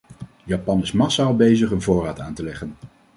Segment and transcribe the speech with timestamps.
[0.43, 2.75] Japan is massaal bezig een voorraad aan te leggen.